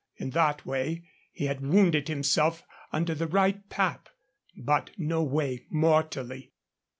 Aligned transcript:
In 0.17 0.31
that 0.31 0.65
way, 0.65 1.03
he 1.31 1.45
had 1.45 1.61
wounded 1.61 2.07
himself 2.07 2.63
under 2.91 3.13
the 3.13 3.27
right 3.27 3.69
pap, 3.69 4.09
but 4.57 4.89
no 4.97 5.21
way 5.21 5.67
mortally. 5.69 6.53